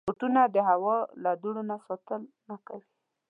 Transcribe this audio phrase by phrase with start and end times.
[0.07, 2.87] بوټونه د هوا له دوړو نه ساتنه کوي.